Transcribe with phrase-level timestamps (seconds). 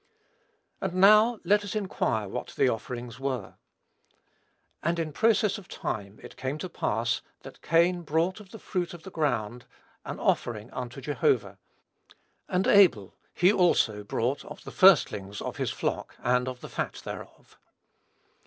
[0.81, 3.53] And, now, let us inquire what the offerings were.
[4.81, 8.95] "And in process of time it came to pass, that Cain brought of the fruit
[8.95, 9.65] of the ground
[10.03, 11.59] an offering unto Jehovah.
[12.49, 16.93] And Abel, he also brought of the firstlings of his flock, and of the fat
[17.05, 17.59] thereof.